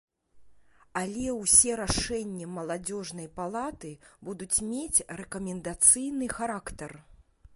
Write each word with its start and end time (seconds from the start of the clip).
Але 1.01 1.25
ўсе 1.39 1.75
рашэнні 1.81 2.47
маладзёжнай 2.55 3.29
палаты 3.39 3.91
будуць 4.29 4.63
мець 4.71 5.03
рэкамендацыйны 5.19 6.31
характар. 6.41 6.91